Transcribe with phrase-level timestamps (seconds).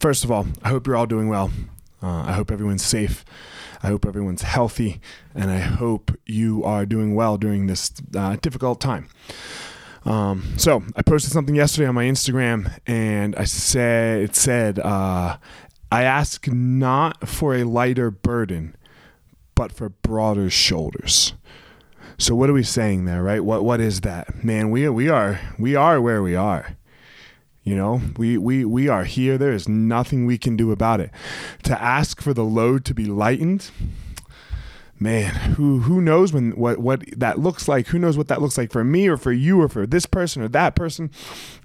[0.00, 1.50] first of all, I hope you're all doing well.
[2.02, 3.24] Uh, I hope everyone's safe.
[3.82, 5.00] I hope everyone's healthy,
[5.34, 9.08] and I hope you are doing well during this uh, difficult time.
[10.04, 15.36] Um, so I posted something yesterday on my Instagram, and I said it said, uh,
[15.92, 18.76] "I ask not for a lighter burden,
[19.54, 21.34] but for broader shoulders."
[22.18, 23.42] So what are we saying there, right?
[23.42, 24.70] What what is that, man?
[24.70, 26.76] We we are we are where we are.
[27.62, 29.36] You know, we, we, we are here.
[29.36, 31.10] There is nothing we can do about it.
[31.64, 33.70] To ask for the load to be lightened,
[34.98, 37.88] man, who who knows when what what that looks like?
[37.88, 40.42] Who knows what that looks like for me or for you or for this person
[40.42, 41.10] or that person?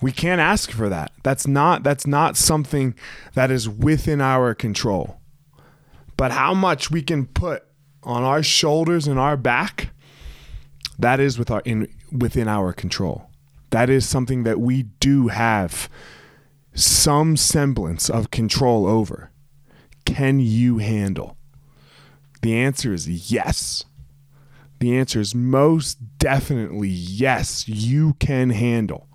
[0.01, 1.11] We can't ask for that.
[1.23, 2.93] That's not that's not something
[3.33, 5.21] that is within our control.
[6.17, 7.63] But how much we can put
[8.03, 9.89] on our shoulders and our back,
[10.99, 13.29] that is with our in within our control
[13.75, 15.89] that is something that we do have
[16.73, 19.31] some semblance of control over.
[20.05, 21.35] Can you handle?
[22.41, 23.83] The answer is yes.
[24.79, 29.09] The answer is most definitely yes, you can handle.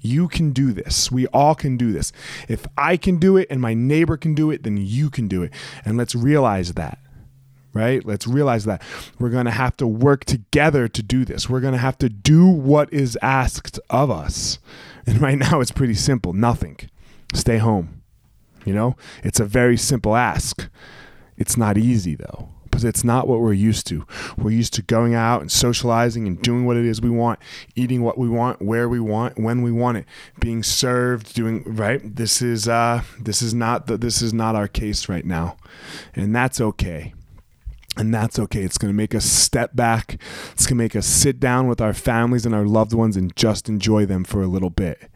[0.00, 1.10] You can do this.
[1.10, 2.12] We all can do this.
[2.46, 5.42] If I can do it and my neighbor can do it, then you can do
[5.42, 5.52] it.
[5.84, 7.00] And let's realize that
[7.74, 8.06] right?
[8.06, 8.80] Let's realize that
[9.18, 11.50] we're going to have to work together to do this.
[11.50, 14.58] We're going to have to do what is asked of us.
[15.06, 16.78] And right now it's pretty simple nothing.
[17.34, 18.00] Stay home.
[18.64, 20.70] You know, it's a very simple ask.
[21.36, 22.48] It's not easy though.
[22.64, 24.04] Because it's not what we're used to.
[24.36, 27.38] We're used to going out and socializing and doing what it is we want,
[27.76, 30.06] eating what we want, where we want, when we want it,
[30.40, 32.00] being served, doing right.
[32.02, 35.56] This is uh, this is not the, this is not our case right now,
[36.16, 37.14] and that's okay
[37.96, 38.62] and that's okay.
[38.62, 40.18] It's going to make us step back.
[40.52, 43.34] It's going to make us sit down with our families and our loved ones and
[43.36, 45.10] just enjoy them for a little bit,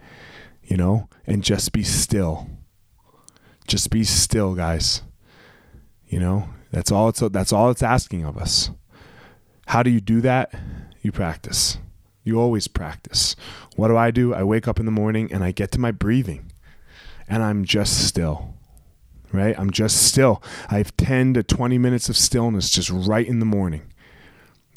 [0.62, 2.48] you know, and just be still.
[3.66, 5.03] Just be still, guys.
[6.06, 8.70] You know, that's all it's that's all it's asking of us.
[9.66, 10.54] How do you do that?
[11.03, 11.78] You practice.
[12.24, 13.36] You always practice.
[13.76, 14.34] What do I do?
[14.34, 16.50] I wake up in the morning and I get to my breathing
[17.28, 18.54] and I'm just still
[19.33, 19.59] right?
[19.59, 20.43] I'm just still.
[20.71, 23.83] I have 10 to 20 minutes of stillness just right in the morning.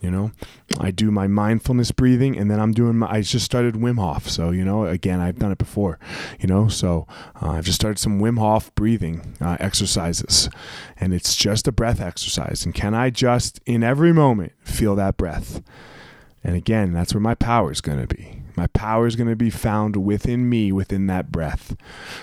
[0.01, 0.31] You know,
[0.79, 4.27] I do my mindfulness breathing and then I'm doing my, I just started Wim Hof.
[4.27, 5.99] So, you know, again, I've done it before,
[6.39, 7.05] you know, so
[7.39, 10.49] uh, I've just started some Wim Hof breathing uh, exercises
[10.99, 12.65] and it's just a breath exercise.
[12.65, 15.61] And can I just in every moment feel that breath?
[16.43, 18.40] And again, that's where my power is going to be.
[18.55, 21.75] My power is going to be found within me, within that breath.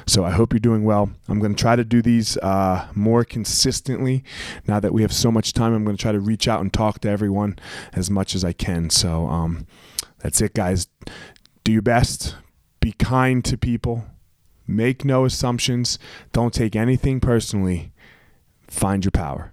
[0.07, 1.11] So I hope you're doing well.
[1.29, 4.25] I'm going to try to do these uh, more consistently.
[4.67, 6.73] Now that we have so much time, I'm going to try to reach out and
[6.73, 7.59] talk to everyone
[7.93, 8.91] as much as I can.
[8.91, 9.67] So um,
[10.21, 10.89] that's it, guys.
[11.65, 12.37] Do your best.
[12.81, 14.07] Be kind to people.
[14.67, 15.99] Make no assumptions.
[16.33, 17.93] Don't take anything personally.
[18.69, 19.53] Find your power.